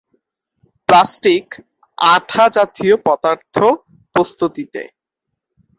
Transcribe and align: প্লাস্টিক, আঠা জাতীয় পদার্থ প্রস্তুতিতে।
প্লাস্টিক, 0.89 1.45
আঠা 1.97 2.45
জাতীয় 2.49 2.95
পদার্থ 3.05 3.55
প্রস্তুতিতে। 4.15 4.81